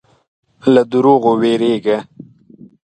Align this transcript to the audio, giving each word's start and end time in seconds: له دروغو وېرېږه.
له 0.73 0.81
دروغو 0.91 1.31
وېرېږه. 1.41 1.97